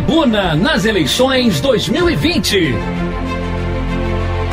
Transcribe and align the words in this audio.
Tribuna 0.00 0.56
nas 0.56 0.86
eleições 0.86 1.60
2020. 1.60 2.74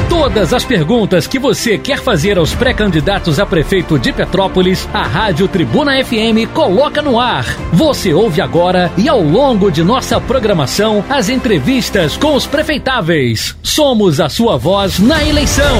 Todas 0.09 0.53
as 0.53 0.65
perguntas 0.65 1.25
que 1.25 1.39
você 1.39 1.77
quer 1.77 1.99
fazer 1.99 2.37
aos 2.37 2.53
pré-candidatos 2.53 3.39
a 3.39 3.45
prefeito 3.45 3.97
de 3.97 4.11
Petrópolis, 4.11 4.89
a 4.93 5.03
Rádio 5.03 5.47
Tribuna 5.47 6.03
FM 6.03 6.51
coloca 6.53 7.01
no 7.01 7.17
ar. 7.17 7.45
Você 7.71 8.13
ouve 8.13 8.41
agora 8.41 8.91
e 8.97 9.07
ao 9.07 9.21
longo 9.21 9.71
de 9.71 9.85
nossa 9.85 10.19
programação 10.19 11.01
as 11.09 11.29
entrevistas 11.29 12.17
com 12.17 12.35
os 12.35 12.45
prefeitáveis. 12.45 13.55
Somos 13.63 14.19
a 14.19 14.27
sua 14.27 14.57
voz 14.57 14.99
na 14.99 15.23
eleição. 15.23 15.77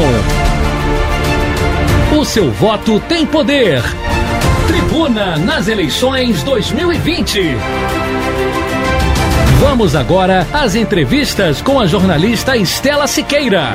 O 2.18 2.24
seu 2.24 2.50
voto 2.52 3.02
tem 3.02 3.26
poder. 3.26 3.84
Tribuna 4.66 5.38
nas 5.38 5.68
eleições 5.68 6.42
2020. 6.44 8.07
Vamos 9.60 9.96
agora 9.96 10.46
às 10.54 10.76
entrevistas 10.76 11.64
com 11.64 11.80
a 11.80 11.88
jornalista 11.88 12.56
Estela 12.56 13.08
Siqueira. 13.08 13.74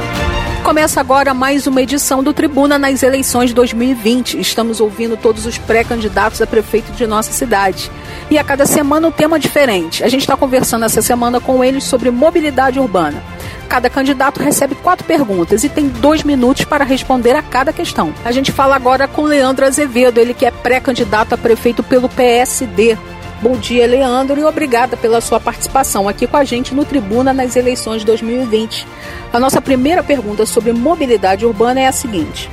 Começa 0.62 1.00
agora 1.00 1.34
mais 1.34 1.66
uma 1.66 1.82
edição 1.82 2.22
do 2.22 2.32
Tribuna 2.32 2.78
nas 2.78 3.02
eleições 3.02 3.52
2020. 3.52 4.38
Estamos 4.38 4.78
ouvindo 4.80 5.16
todos 5.16 5.44
os 5.44 5.58
pré-candidatos 5.58 6.40
a 6.40 6.46
prefeito 6.46 6.92
de 6.92 7.04
nossa 7.04 7.32
cidade. 7.32 7.90
E 8.30 8.38
a 8.38 8.44
cada 8.44 8.64
semana 8.64 9.08
um 9.08 9.10
tema 9.10 9.40
diferente. 9.40 10.04
A 10.04 10.08
gente 10.08 10.20
está 10.20 10.36
conversando 10.36 10.84
essa 10.84 11.02
semana 11.02 11.40
com 11.40 11.64
eles 11.64 11.82
sobre 11.82 12.12
mobilidade 12.12 12.78
urbana. 12.78 13.20
Cada 13.68 13.90
candidato 13.90 14.40
recebe 14.40 14.76
quatro 14.76 15.04
perguntas 15.04 15.64
e 15.64 15.68
tem 15.68 15.88
dois 15.88 16.22
minutos 16.22 16.64
para 16.64 16.84
responder 16.84 17.34
a 17.34 17.42
cada 17.42 17.72
questão. 17.72 18.14
A 18.24 18.30
gente 18.30 18.52
fala 18.52 18.76
agora 18.76 19.08
com 19.08 19.22
Leandro 19.22 19.66
Azevedo, 19.66 20.18
ele 20.18 20.32
que 20.32 20.46
é 20.46 20.52
pré-candidato 20.52 21.32
a 21.32 21.38
prefeito 21.38 21.82
pelo 21.82 22.08
PSD. 22.08 22.96
Bom 23.42 23.56
dia, 23.56 23.88
Leandro, 23.88 24.38
e 24.38 24.44
obrigada 24.44 24.96
pela 24.96 25.20
sua 25.20 25.40
participação 25.40 26.08
aqui 26.08 26.28
com 26.28 26.36
a 26.36 26.44
gente 26.44 26.72
no 26.72 26.84
Tribuna 26.84 27.32
nas 27.32 27.56
eleições 27.56 28.04
2020. 28.04 28.86
A 29.32 29.40
nossa 29.40 29.60
primeira 29.60 30.00
pergunta 30.00 30.46
sobre 30.46 30.72
mobilidade 30.72 31.44
urbana 31.44 31.80
é 31.80 31.88
a 31.88 31.92
seguinte: 31.92 32.48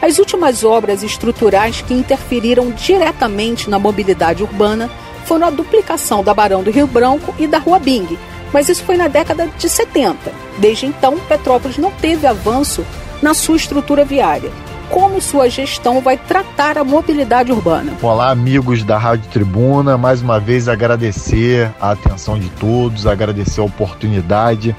As 0.00 0.20
últimas 0.20 0.62
obras 0.62 1.02
estruturais 1.02 1.82
que 1.82 1.92
interferiram 1.92 2.70
diretamente 2.70 3.68
na 3.68 3.80
mobilidade 3.80 4.44
urbana 4.44 4.88
foram 5.24 5.48
a 5.48 5.50
duplicação 5.50 6.22
da 6.22 6.32
Barão 6.32 6.62
do 6.62 6.70
Rio 6.70 6.86
Branco 6.86 7.34
e 7.36 7.48
da 7.48 7.58
Rua 7.58 7.80
Bing, 7.80 8.16
mas 8.52 8.68
isso 8.68 8.84
foi 8.84 8.96
na 8.96 9.08
década 9.08 9.48
de 9.58 9.68
70. 9.68 10.32
Desde 10.58 10.86
então, 10.86 11.18
Petrópolis 11.18 11.78
não 11.78 11.90
teve 11.90 12.28
avanço 12.28 12.86
na 13.20 13.34
sua 13.34 13.56
estrutura 13.56 14.04
viária 14.04 14.52
como 14.90 15.20
sua 15.20 15.48
gestão 15.48 16.00
vai 16.00 16.16
tratar 16.16 16.78
a 16.78 16.84
mobilidade 16.84 17.52
urbana. 17.52 17.92
Olá, 18.02 18.30
amigos 18.30 18.82
da 18.82 18.98
Rádio 18.98 19.28
Tribuna. 19.30 19.98
Mais 19.98 20.22
uma 20.22 20.40
vez 20.40 20.68
agradecer 20.68 21.70
a 21.80 21.92
atenção 21.92 22.38
de 22.38 22.48
todos, 22.50 23.06
agradecer 23.06 23.60
a 23.60 23.64
oportunidade, 23.64 24.74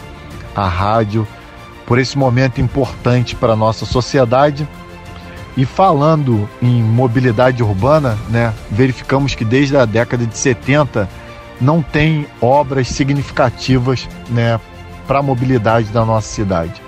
a 0.56 0.68
rádio, 0.68 1.28
por 1.86 1.98
esse 2.00 2.18
momento 2.18 2.60
importante 2.60 3.36
para 3.36 3.54
a 3.54 3.56
nossa 3.56 3.86
sociedade. 3.86 4.68
E 5.58 5.66
falando 5.66 6.48
em 6.62 6.82
mobilidade 6.82 7.62
urbana, 7.62 8.18
né, 8.30 8.54
verificamos 8.72 9.36
que 9.36 9.44
desde 9.44 9.76
a 9.76 9.86
década 9.86 10.26
de 10.26 10.38
70 10.38 11.10
não 11.60 11.82
tem 11.82 12.26
obras 12.40 12.88
significativas 12.88 14.08
né, 14.30 14.60
para 15.08 15.20
a 15.20 15.24
mobilidade 15.24 15.90
da 15.90 16.06
nossa 16.06 16.28
cidade. 16.28 16.82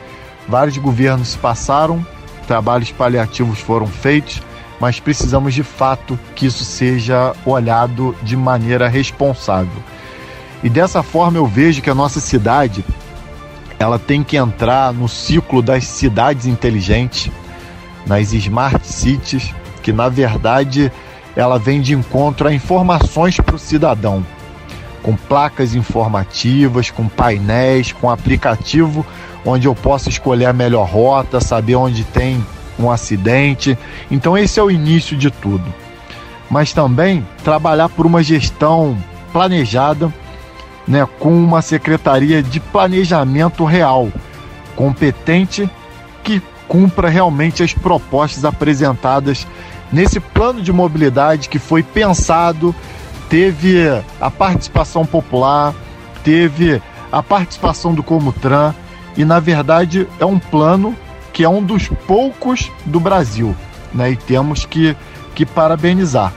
Vários 0.48 0.78
governos 0.78 1.36
passaram 1.36 2.06
trabalhos 2.52 2.92
paliativos 2.92 3.62
foram 3.62 3.88
feitos, 3.88 4.42
mas 4.78 5.00
precisamos 5.00 5.54
de 5.54 5.64
fato 5.64 6.20
que 6.36 6.48
isso 6.48 6.66
seja 6.66 7.34
olhado 7.46 8.14
de 8.24 8.36
maneira 8.36 8.90
responsável. 8.90 9.82
E 10.62 10.70
dessa 10.70 11.02
forma 11.02 11.38
eu 11.38 11.48
vejo 11.48 11.82
que 11.82 11.90
a 11.90 11.96
nossa 11.96 12.20
cidade 12.20 12.84
ela 13.80 13.98
tem 13.98 14.22
que 14.22 14.36
entrar 14.36 14.92
no 14.92 15.08
ciclo 15.08 15.62
das 15.62 15.86
cidades 15.86 16.46
inteligentes, 16.46 17.32
nas 18.06 18.34
smart 18.34 18.86
cities, 18.86 19.56
que 19.82 19.94
na 19.94 20.10
verdade 20.10 20.92
ela 21.38 21.58
vem 21.58 21.80
de 21.80 21.94
encontro 21.94 22.50
a 22.50 22.54
informações 22.54 23.38
para 23.38 23.56
o 23.56 23.60
cidadão, 23.60 24.26
com 25.02 25.16
placas 25.16 25.74
informativas, 25.74 26.92
com 26.92 27.08
painéis, 27.08 27.94
com 27.94 28.10
aplicativo 28.10 29.06
onde 29.46 29.68
eu 29.68 29.76
posso 29.76 30.10
escolher 30.10 30.46
a 30.46 30.54
melhor 30.54 30.88
rota, 30.88 31.40
saber 31.40 31.76
onde 31.76 32.04
tem 32.04 32.46
um 32.80 32.90
acidente. 32.90 33.78
Então, 34.10 34.38
esse 34.38 34.60
é 34.60 34.64
o 34.64 34.72
início 34.72 35.18
de 35.18 35.30
tudo. 35.30 35.66
Mas 36.50 36.74
também 36.74 37.26
trabalhar 37.44 37.90
por 37.90 38.06
uma 38.06 38.22
gestão 38.22 38.98
planejada, 39.32 40.14
né, 40.88 41.08
com 41.20 41.32
uma 41.32 41.62
secretaria 41.62 42.44
de 42.44 42.60
planejamento 42.60 43.64
real, 43.64 44.10
competente, 44.76 45.70
que 46.24 46.42
cumpra 46.68 47.10
realmente 47.10 47.64
as 47.64 47.74
propostas 47.74 48.46
apresentadas 48.46 49.48
nesse 49.92 50.20
plano 50.20 50.62
de 50.62 50.72
mobilidade 50.72 51.50
que 51.50 51.60
foi 51.60 51.84
pensado, 51.84 52.74
teve 53.30 53.78
a 54.20 54.32
participação 54.32 55.06
popular, 55.06 55.74
teve 56.24 56.82
a 57.12 57.22
participação 57.22 57.94
do 57.94 58.02
Comutran 58.02 58.74
e 59.16 59.26
na 59.26 59.40
verdade 59.40 60.08
é 60.20 60.26
um 60.26 60.40
plano 60.40 60.96
que 61.34 61.44
é 61.44 61.50
um 61.50 61.64
dos 61.64 61.88
poucos 62.08 62.72
do 62.86 63.00
Brasil, 63.00 63.56
né? 63.94 64.12
E 64.12 64.16
temos 64.16 64.66
que, 64.66 64.96
que 65.34 65.46
parabenizar. 65.46 66.34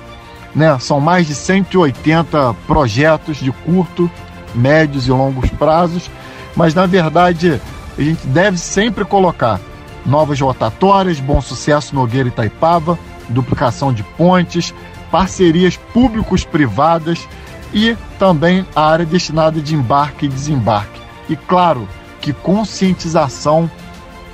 Né? 0.54 0.78
São 0.78 1.00
mais 1.00 1.26
de 1.26 1.34
180 1.34 2.54
projetos 2.66 3.38
de 3.38 3.50
curto, 3.50 4.10
médios 4.54 5.08
e 5.08 5.10
longos 5.10 5.50
prazos, 5.50 6.08
mas 6.54 6.74
na 6.74 6.86
verdade 6.86 7.60
a 7.98 8.02
gente 8.02 8.26
deve 8.28 8.56
sempre 8.58 9.04
colocar 9.04 9.60
novas 10.06 10.40
rotatórias, 10.40 11.18
bom 11.18 11.40
sucesso 11.40 11.94
Nogueira 11.94 12.28
e 12.28 12.32
Itaipava, 12.32 12.98
duplicação 13.28 13.92
de 13.92 14.02
pontes, 14.02 14.72
parcerias 15.10 15.76
públicos-privadas 15.76 17.26
e 17.72 17.96
também 18.18 18.66
a 18.74 18.86
área 18.86 19.06
destinada 19.06 19.60
de 19.60 19.74
embarque 19.74 20.26
e 20.26 20.28
desembarque. 20.28 21.00
E 21.28 21.36
claro, 21.36 21.88
que 22.24 22.32
conscientização 22.32 23.70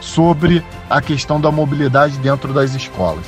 sobre 0.00 0.64
a 0.88 1.02
questão 1.02 1.40
da 1.40 1.50
mobilidade 1.50 2.18
dentro 2.18 2.52
das 2.52 2.72
escolas. 2.72 3.24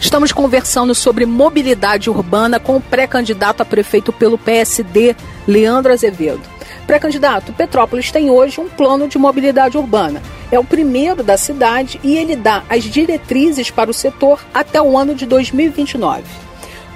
Estamos 0.00 0.32
conversando 0.32 0.94
sobre 0.94 1.26
mobilidade 1.26 2.08
urbana 2.08 2.58
com 2.58 2.76
o 2.76 2.80
pré-candidato 2.80 3.60
a 3.60 3.66
prefeito 3.66 4.10
pelo 4.10 4.38
PSD, 4.38 5.14
Leandro 5.46 5.92
Azevedo. 5.92 6.40
Pré-candidato, 6.86 7.52
Petrópolis 7.52 8.10
tem 8.10 8.30
hoje 8.30 8.62
um 8.62 8.68
plano 8.70 9.08
de 9.08 9.18
mobilidade 9.18 9.76
urbana. 9.76 10.22
É 10.50 10.58
o 10.58 10.64
primeiro 10.64 11.22
da 11.22 11.36
cidade 11.36 12.00
e 12.02 12.16
ele 12.16 12.34
dá 12.34 12.62
as 12.70 12.84
diretrizes 12.84 13.70
para 13.70 13.90
o 13.90 13.94
setor 13.94 14.40
até 14.54 14.80
o 14.80 14.96
ano 14.96 15.14
de 15.14 15.26
2029. 15.26 16.22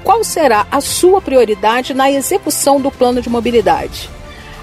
Qual 0.03 0.25
será 0.25 0.67
a 0.71 0.81
sua 0.81 1.21
prioridade 1.21 1.93
na 1.93 2.11
execução 2.11 2.81
do 2.81 2.91
plano 2.91 3.21
de 3.21 3.29
mobilidade? 3.29 4.09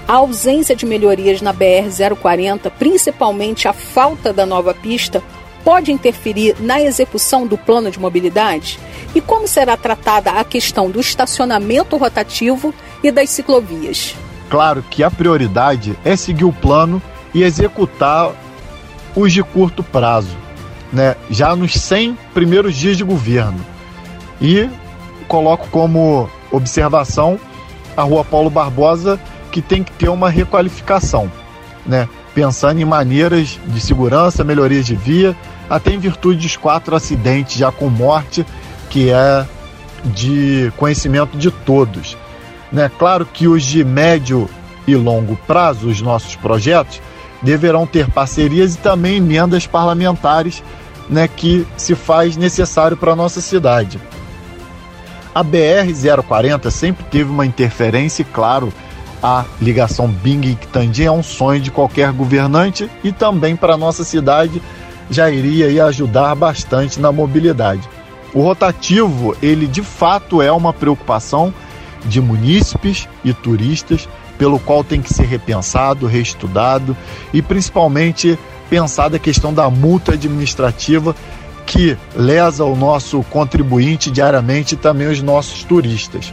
A 0.06 0.14
ausência 0.14 0.74
de 0.74 0.84
melhorias 0.84 1.40
na 1.40 1.54
BR-040, 1.54 2.70
principalmente 2.78 3.68
a 3.68 3.72
falta 3.72 4.32
da 4.32 4.44
nova 4.44 4.74
pista, 4.74 5.22
pode 5.64 5.92
interferir 5.92 6.56
na 6.58 6.80
execução 6.80 7.46
do 7.46 7.56
plano 7.56 7.90
de 7.90 8.00
mobilidade? 8.00 8.78
E 9.14 9.20
como 9.20 9.46
será 9.46 9.76
tratada 9.76 10.32
a 10.32 10.44
questão 10.44 10.90
do 10.90 11.00
estacionamento 11.00 11.96
rotativo 11.96 12.74
e 13.02 13.10
das 13.10 13.30
ciclovias? 13.30 14.14
Claro 14.48 14.84
que 14.88 15.02
a 15.02 15.10
prioridade 15.10 15.96
é 16.04 16.16
seguir 16.16 16.44
o 16.44 16.52
plano 16.52 17.00
e 17.32 17.42
executar 17.42 18.32
os 19.14 19.32
de 19.32 19.42
curto 19.42 19.82
prazo, 19.82 20.36
né? 20.92 21.16
já 21.30 21.54
nos 21.54 21.74
100 21.74 22.18
primeiros 22.34 22.74
dias 22.74 22.96
de 22.96 23.04
governo. 23.04 23.64
E 24.40 24.68
coloco 25.28 25.68
como 25.68 26.28
observação 26.50 27.38
a 27.96 28.02
Rua 28.02 28.24
Paulo 28.24 28.50
Barbosa 28.50 29.20
que 29.50 29.60
tem 29.60 29.82
que 29.82 29.92
ter 29.92 30.08
uma 30.08 30.30
requalificação, 30.30 31.30
né? 31.86 32.08
Pensando 32.34 32.80
em 32.80 32.84
maneiras 32.84 33.58
de 33.66 33.80
segurança, 33.80 34.44
melhorias 34.44 34.86
de 34.86 34.94
via, 34.94 35.36
até 35.68 35.92
em 35.92 35.98
virtude 35.98 36.40
dos 36.40 36.56
quatro 36.56 36.94
acidentes 36.94 37.56
já 37.56 37.72
com 37.72 37.88
morte, 37.88 38.46
que 38.88 39.10
é 39.10 39.46
de 40.04 40.72
conhecimento 40.76 41.36
de 41.36 41.50
todos. 41.50 42.16
Né? 42.72 42.90
Claro 42.98 43.26
que 43.26 43.48
os 43.48 43.64
de 43.64 43.84
médio 43.84 44.48
e 44.86 44.94
longo 44.94 45.36
prazo, 45.46 45.88
os 45.88 46.00
nossos 46.00 46.36
projetos, 46.36 47.00
deverão 47.42 47.86
ter 47.86 48.08
parcerias 48.10 48.74
e 48.74 48.78
também 48.78 49.16
emendas 49.16 49.66
parlamentares 49.66 50.62
né, 51.08 51.28
que 51.28 51.66
se 51.76 51.94
faz 51.94 52.36
necessário 52.36 52.96
para 52.96 53.12
a 53.12 53.16
nossa 53.16 53.40
cidade. 53.40 54.00
A 55.34 55.44
BR-040 55.44 56.70
sempre 56.70 57.04
teve 57.04 57.30
uma 57.30 57.46
interferência, 57.46 58.24
claro, 58.32 58.72
a 59.22 59.44
ligação 59.60 60.08
Bing 60.08 60.54
Quitandinha 60.54 61.08
é 61.08 61.12
um 61.12 61.22
sonho 61.22 61.60
de 61.60 61.70
qualquer 61.70 62.12
governante 62.12 62.90
e 63.04 63.12
também 63.12 63.54
para 63.54 63.76
nossa 63.76 64.04
cidade 64.04 64.62
já 65.10 65.30
iria 65.30 65.84
ajudar 65.86 66.34
bastante 66.34 67.00
na 67.00 67.10
mobilidade. 67.10 67.88
O 68.32 68.42
rotativo, 68.42 69.36
ele 69.42 69.66
de 69.66 69.82
fato 69.82 70.40
é 70.40 70.52
uma 70.52 70.72
preocupação 70.72 71.52
de 72.06 72.20
munícipes 72.20 73.08
e 73.24 73.34
turistas, 73.34 74.08
pelo 74.38 74.58
qual 74.58 74.82
tem 74.82 75.02
que 75.02 75.12
ser 75.12 75.24
repensado, 75.24 76.06
reestudado 76.06 76.96
e 77.32 77.42
principalmente 77.42 78.38
pensada 78.70 79.16
a 79.16 79.20
questão 79.20 79.52
da 79.52 79.68
multa 79.68 80.12
administrativa 80.12 81.14
que 81.66 81.96
lesa 82.16 82.64
o 82.64 82.74
nosso 82.74 83.22
contribuinte 83.24 84.10
diariamente 84.10 84.74
e 84.74 84.78
também 84.78 85.08
os 85.08 85.20
nossos 85.20 85.62
turistas. 85.64 86.32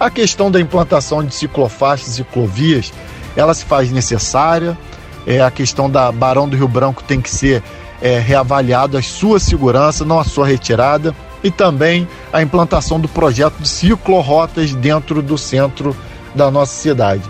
A 0.00 0.08
questão 0.08 0.50
da 0.50 0.58
implantação 0.58 1.22
de 1.22 1.34
ciclofaixas 1.34 2.08
e 2.08 2.14
ciclovias, 2.14 2.90
ela 3.36 3.52
se 3.52 3.66
faz 3.66 3.92
necessária. 3.92 4.78
É, 5.26 5.42
a 5.42 5.50
questão 5.50 5.90
da 5.90 6.10
Barão 6.10 6.48
do 6.48 6.56
Rio 6.56 6.66
Branco 6.66 7.02
tem 7.02 7.20
que 7.20 7.28
ser 7.28 7.62
é, 8.00 8.24
a 8.34 9.02
sua 9.02 9.38
segurança, 9.38 10.02
não 10.02 10.18
a 10.18 10.24
sua 10.24 10.46
retirada, 10.46 11.14
e 11.44 11.50
também 11.50 12.08
a 12.32 12.40
implantação 12.40 12.98
do 12.98 13.08
projeto 13.08 13.58
de 13.60 13.68
ciclorotas 13.68 14.74
dentro 14.74 15.20
do 15.20 15.36
centro 15.36 15.94
da 16.34 16.50
nossa 16.50 16.72
cidade. 16.72 17.22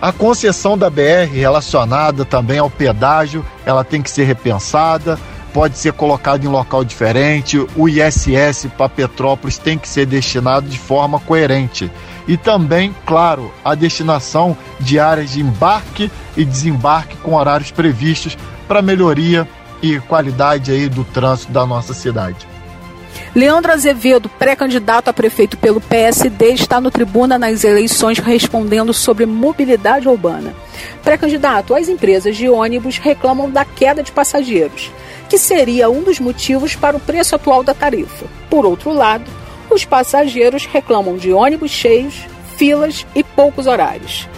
A 0.00 0.12
concessão 0.12 0.78
da 0.78 0.88
BR 0.88 1.32
relacionada 1.32 2.24
também 2.24 2.60
ao 2.60 2.70
pedágio, 2.70 3.44
ela 3.64 3.82
tem 3.82 4.00
que 4.00 4.10
ser 4.10 4.22
repensada, 4.22 5.18
pode 5.56 5.78
ser 5.78 5.94
colocado 5.94 6.44
em 6.44 6.48
local 6.48 6.84
diferente, 6.84 7.66
o 7.74 7.88
ISS 7.88 8.66
para 8.76 8.90
Petrópolis 8.90 9.56
tem 9.56 9.78
que 9.78 9.88
ser 9.88 10.04
destinado 10.04 10.68
de 10.68 10.78
forma 10.78 11.18
coerente. 11.18 11.90
E 12.28 12.36
também, 12.36 12.94
claro, 13.06 13.50
a 13.64 13.74
destinação 13.74 14.54
de 14.78 15.00
áreas 15.00 15.30
de 15.30 15.40
embarque 15.40 16.12
e 16.36 16.44
desembarque 16.44 17.16
com 17.16 17.32
horários 17.32 17.70
previstos 17.70 18.36
para 18.68 18.82
melhoria 18.82 19.48
e 19.80 19.98
qualidade 19.98 20.70
aí 20.70 20.90
do 20.90 21.04
trânsito 21.04 21.50
da 21.52 21.64
nossa 21.64 21.94
cidade. 21.94 22.46
Leandro 23.34 23.72
Azevedo, 23.72 24.28
pré-candidato 24.28 25.08
a 25.08 25.12
prefeito 25.12 25.56
pelo 25.56 25.80
PSD, 25.80 26.52
está 26.52 26.82
no 26.82 26.90
tribuna 26.90 27.38
nas 27.38 27.64
eleições 27.64 28.18
respondendo 28.18 28.92
sobre 28.92 29.24
mobilidade 29.24 30.06
urbana. 30.06 30.54
Pré-candidato, 31.02 31.74
as 31.74 31.88
empresas 31.88 32.36
de 32.36 32.46
ônibus 32.46 32.98
reclamam 32.98 33.50
da 33.50 33.64
queda 33.64 34.02
de 34.02 34.12
passageiros, 34.12 34.90
que 35.28 35.38
seria 35.38 35.90
um 35.90 36.02
dos 36.02 36.20
motivos 36.20 36.76
para 36.76 36.96
o 36.96 37.00
preço 37.00 37.34
atual 37.34 37.62
da 37.62 37.74
tarifa. 37.74 38.26
Por 38.48 38.64
outro 38.64 38.92
lado, 38.92 39.24
os 39.70 39.84
passageiros 39.84 40.66
reclamam 40.66 41.16
de 41.16 41.32
ônibus 41.32 41.70
cheios, 41.70 42.26
filas 42.56 43.06
e 43.14 43.22
poucos 43.22 43.66
horários. 43.66 44.28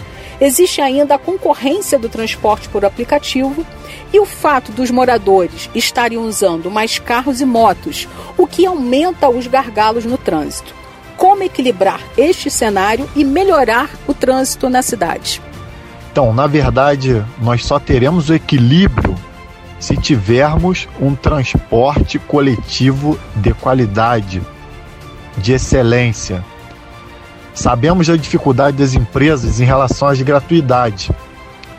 Existe 0.41 0.81
ainda 0.81 1.15
a 1.15 1.19
concorrência 1.19 1.99
do 1.99 2.07
transporte 2.07 2.69
por 2.69 2.85
aplicativo 2.85 3.65
e 4.13 4.19
o 4.19 4.25
fato 4.25 4.71
dos 4.71 4.89
moradores 4.89 5.69
estarem 5.75 6.17
usando 6.17 6.71
mais 6.71 6.97
carros 6.97 7.41
e 7.41 7.45
motos, 7.45 8.07
o 8.37 8.47
que 8.47 8.65
aumenta 8.65 9.29
os 9.29 9.47
gargalos 9.47 10.05
no 10.05 10.17
trânsito. 10.17 10.73
Como 11.17 11.43
equilibrar 11.43 11.99
este 12.17 12.49
cenário 12.49 13.09
e 13.15 13.25
melhorar 13.25 13.89
o 14.07 14.13
trânsito 14.13 14.69
na 14.69 14.81
cidade? 14.81 15.41
Então, 16.11 16.33
na 16.33 16.47
verdade, 16.47 17.23
nós 17.41 17.65
só 17.65 17.77
teremos 17.77 18.29
o 18.29 18.33
equilíbrio 18.33 19.15
se 19.79 19.95
tivermos 19.95 20.87
um 20.99 21.15
transporte 21.15 22.19
coletivo 22.19 23.17
de 23.35 23.53
qualidade, 23.53 24.41
de 25.37 25.53
excelência. 25.53 26.43
Sabemos 27.53 28.07
da 28.07 28.15
dificuldade 28.15 28.77
das 28.77 28.93
empresas 28.93 29.59
em 29.59 29.65
relação 29.65 30.07
às 30.07 30.21
gratuidade 30.21 31.11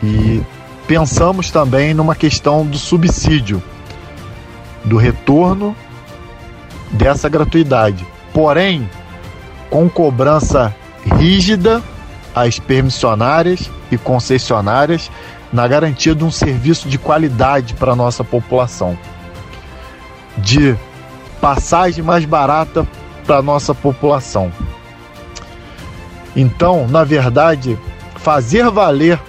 e 0.03 0.41
pensamos 0.87 1.51
também 1.51 1.93
numa 1.93 2.15
questão 2.15 2.65
do 2.65 2.77
subsídio, 2.77 3.61
do 4.83 4.97
retorno 4.97 5.75
dessa 6.91 7.29
gratuidade. 7.29 8.05
Porém, 8.33 8.89
com 9.69 9.89
cobrança 9.89 10.75
rígida 11.17 11.81
às 12.33 12.59
permissionárias 12.59 13.69
e 13.91 13.97
concessionárias 13.97 15.09
na 15.51 15.67
garantia 15.67 16.15
de 16.15 16.23
um 16.23 16.31
serviço 16.31 16.87
de 16.87 16.97
qualidade 16.97 17.73
para 17.73 17.91
a 17.91 17.95
nossa 17.95 18.23
população, 18.23 18.97
de 20.37 20.75
passagem 21.41 22.03
mais 22.03 22.23
barata 22.25 22.87
para 23.25 23.37
a 23.37 23.41
nossa 23.41 23.73
população. 23.75 24.51
Então, 26.35 26.87
na 26.87 27.03
verdade, 27.03 27.77
fazer 28.15 28.69
valer 28.69 29.19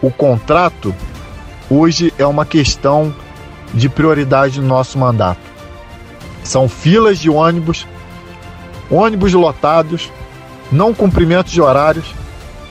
o 0.00 0.10
contrato 0.10 0.94
hoje 1.68 2.12
é 2.18 2.26
uma 2.26 2.44
questão 2.44 3.14
de 3.74 3.88
prioridade 3.88 4.60
no 4.60 4.66
nosso 4.66 4.98
mandato. 4.98 5.40
São 6.44 6.68
filas 6.68 7.18
de 7.18 7.30
ônibus, 7.30 7.86
ônibus 8.90 9.32
lotados, 9.32 10.10
não 10.70 10.92
cumprimentos 10.92 11.52
de 11.52 11.60
horários, 11.60 12.14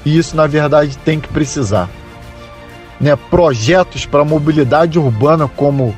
e 0.05 0.17
isso 0.17 0.35
na 0.35 0.47
verdade 0.47 0.97
tem 0.99 1.19
que 1.19 1.27
precisar. 1.27 1.89
Né? 3.01 3.15
Projetos 3.15 4.05
para 4.05 4.23
mobilidade 4.23 4.97
urbana 4.97 5.47
como 5.47 5.93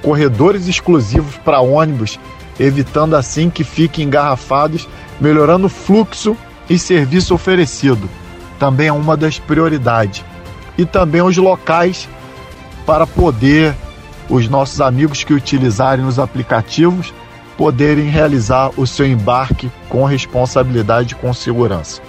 corredores 0.00 0.66
exclusivos 0.68 1.36
para 1.36 1.60
ônibus, 1.60 2.18
evitando 2.58 3.16
assim 3.16 3.50
que 3.50 3.64
fiquem 3.64 4.06
engarrafados, 4.06 4.88
melhorando 5.20 5.66
o 5.66 5.70
fluxo 5.70 6.36
e 6.70 6.78
serviço 6.78 7.34
oferecido. 7.34 8.08
Também 8.58 8.86
é 8.86 8.92
uma 8.92 9.16
das 9.16 9.38
prioridades. 9.38 10.24
E 10.78 10.86
também 10.86 11.20
os 11.20 11.36
locais 11.36 12.08
para 12.86 13.06
poder 13.06 13.74
os 14.30 14.48
nossos 14.48 14.80
amigos 14.80 15.24
que 15.24 15.34
utilizarem 15.34 16.06
os 16.06 16.18
aplicativos 16.18 17.12
poderem 17.56 18.08
realizar 18.08 18.70
o 18.76 18.86
seu 18.86 19.06
embarque 19.06 19.70
com 19.88 20.04
responsabilidade 20.04 21.14
e 21.14 21.16
com 21.16 21.32
segurança. 21.32 22.02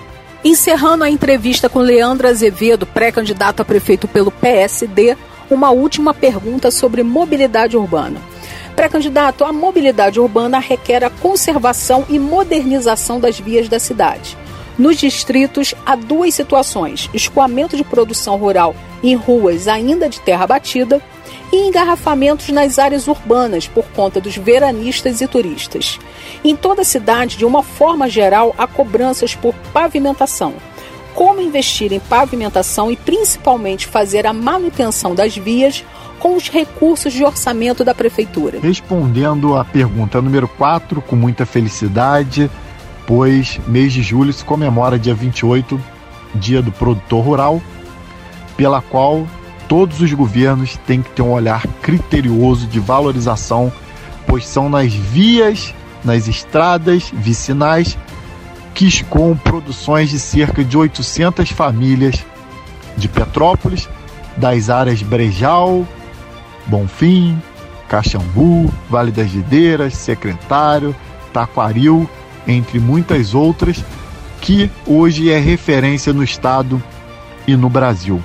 Encerrando 0.46 1.04
a 1.04 1.10
entrevista 1.10 1.68
com 1.68 1.80
Leandro 1.80 2.28
Azevedo, 2.28 2.86
pré-candidato 2.86 3.62
a 3.62 3.66
prefeito 3.66 4.08
pelo 4.08 4.30
PSD, 4.30 5.18
uma 5.50 5.72
última 5.72 6.14
pergunta 6.14 6.70
sobre 6.70 7.02
mobilidade 7.02 7.76
urbana. 7.76 8.22
Pré-candidato, 8.76 9.44
a 9.44 9.52
mobilidade 9.52 10.20
urbana 10.20 10.60
requer 10.60 11.04
a 11.04 11.10
conservação 11.10 12.06
e 12.08 12.20
modernização 12.20 13.20
das 13.20 13.40
vias 13.40 13.68
da 13.68 13.80
cidade. 13.80 14.38
Nos 14.78 14.98
distritos, 14.98 15.74
há 15.84 15.96
duas 15.96 16.36
situações: 16.36 17.10
escoamento 17.12 17.76
de 17.76 17.84
produção 17.84 18.38
rural 18.38 18.76
em 19.02 19.16
ruas 19.16 19.68
ainda 19.68 20.08
de 20.08 20.20
terra 20.20 20.46
batida 20.46 21.02
e 21.52 21.68
engarrafamentos 21.68 22.50
nas 22.50 22.80
áreas 22.80 23.08
urbanas 23.08 23.68
por 23.68 23.86
conta 23.88 24.20
dos 24.20 24.36
veranistas 24.36 25.22
e 25.22 25.28
turistas. 25.28 26.00
Em 26.44 26.56
toda 26.56 26.82
a 26.82 26.86
cidade, 26.86 27.38
de 27.38 27.46
uma 27.46 27.64
forma 27.64 28.10
geral, 28.10 28.54
há 28.58 28.68
cobranças 28.68 29.36
por 29.36 29.54
pavimentação. 29.74 30.54
Como 31.14 31.40
investir 31.40 31.94
em 31.94 32.00
pavimentação 32.00 32.92
e 32.92 32.98
principalmente 32.98 33.88
fazer 33.88 34.28
a 34.28 34.34
manutenção 34.34 35.16
das 35.16 35.36
vias 35.38 35.84
com 36.20 36.36
os 36.36 36.50
recursos 36.50 37.14
de 37.14 37.24
orçamento 37.24 37.84
da 37.84 37.96
prefeitura? 37.96 38.60
Respondendo 38.62 39.56
à 39.56 39.64
pergunta 39.64 40.22
número 40.22 40.48
4, 40.48 41.02
com 41.02 41.16
muita 41.16 41.46
felicidade, 41.46 42.50
pois 43.08 43.60
mês 43.68 43.94
de 43.94 44.02
julho 44.02 44.34
se 44.34 44.44
comemora 44.44 45.00
dia 45.00 45.16
28, 45.16 45.80
Dia 46.36 46.62
do 46.62 46.72
Produtor 46.72 47.24
Rural, 47.24 47.62
pela 48.58 48.82
qual 48.82 49.26
todos 49.68 50.02
os 50.02 50.12
governos 50.14 50.78
têm 50.86 51.02
que 51.02 51.10
ter 51.12 51.22
um 51.22 51.32
olhar 51.32 51.66
criterioso 51.82 52.68
de 52.68 52.80
valorização, 52.80 53.72
pois 54.28 54.48
são 54.48 54.70
nas 54.70 54.94
vias, 54.94 55.74
nas 56.04 56.28
estradas 56.28 57.12
vicinais 57.14 57.98
que 58.74 58.86
escoam 58.86 59.38
produções 59.38 60.10
de 60.10 60.20
cerca 60.20 60.64
de 60.64 60.78
800 60.78 61.50
famílias 61.50 62.24
de 62.98 63.08
Petrópolis, 63.08 63.88
das 64.36 64.70
áreas 64.70 65.02
Brejal, 65.02 65.88
Bonfim, 66.68 67.42
Caxambu, 67.88 68.72
Vale 68.90 69.12
das 69.12 69.32
Videiras, 69.32 69.96
Secretário, 69.96 70.96
Taquaril 71.32 72.10
entre 72.48 72.80
muitas 72.80 73.34
outras, 73.34 73.84
que 74.42 74.70
hoje 74.86 75.32
é 75.32 75.40
referência 75.40 76.14
no 76.14 76.24
Estado 76.24 76.82
e 77.48 77.56
no 77.56 77.70
Brasil. 77.70 78.22